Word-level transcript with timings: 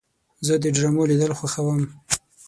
زه 0.45 0.53
د 0.63 0.65
ډرامو 0.75 1.03
لیدل 1.09 1.31
خوښوم. 1.39 1.79